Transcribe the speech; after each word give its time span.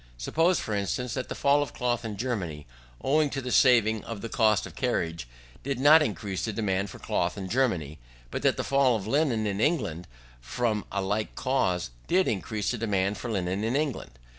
Suppose, 0.17 0.59
for 0.59 0.73
instance, 0.73 1.13
that 1.13 1.29
the 1.29 1.35
fall 1.35 1.61
of 1.61 1.75
cloth 1.75 2.03
in 2.03 2.17
Germany 2.17 2.65
owing 3.03 3.29
to 3.29 3.39
the 3.39 3.51
saving 3.51 4.03
of 4.05 4.21
the 4.21 4.29
cost 4.29 4.65
of 4.65 4.73
carriage, 4.75 5.27
did 5.61 5.79
not 5.79 6.01
increase 6.01 6.43
the 6.43 6.51
demand 6.51 6.89
for 6.89 6.97
cloth 6.97 7.37
in 7.37 7.47
Germany; 7.47 7.99
but 8.31 8.41
that 8.41 8.57
the 8.57 8.63
fall 8.63 8.95
of 8.95 9.05
linen 9.05 9.45
in 9.45 9.61
England 9.61 10.07
from 10.39 10.85
a 10.91 11.03
like 11.03 11.35
cause, 11.35 11.91
did 12.07 12.27
increase 12.27 12.71
the 12.71 12.79
demand 12.79 13.19
for 13.19 13.29
linen 13.29 13.63
in 13.63 13.75
England. 13.75 14.17